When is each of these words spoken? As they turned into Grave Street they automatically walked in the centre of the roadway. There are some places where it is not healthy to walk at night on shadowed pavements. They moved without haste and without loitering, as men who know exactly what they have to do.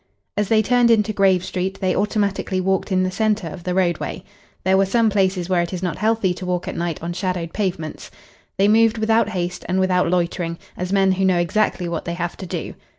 As 0.35 0.47
they 0.47 0.63
turned 0.63 0.89
into 0.89 1.13
Grave 1.13 1.45
Street 1.45 1.79
they 1.79 1.95
automatically 1.95 2.59
walked 2.59 2.91
in 2.91 3.03
the 3.03 3.11
centre 3.11 3.47
of 3.47 3.63
the 3.65 3.75
roadway. 3.75 4.23
There 4.63 4.79
are 4.79 4.83
some 4.87 5.11
places 5.11 5.47
where 5.47 5.61
it 5.61 5.73
is 5.73 5.83
not 5.83 5.97
healthy 5.99 6.33
to 6.33 6.45
walk 6.47 6.67
at 6.67 6.75
night 6.75 6.97
on 7.03 7.13
shadowed 7.13 7.53
pavements. 7.53 8.09
They 8.57 8.67
moved 8.67 8.97
without 8.97 9.29
haste 9.29 9.63
and 9.69 9.79
without 9.79 10.09
loitering, 10.09 10.57
as 10.75 10.91
men 10.91 11.11
who 11.11 11.25
know 11.25 11.37
exactly 11.37 11.87
what 11.87 12.05
they 12.05 12.15
have 12.15 12.35
to 12.37 12.47
do. 12.47 12.73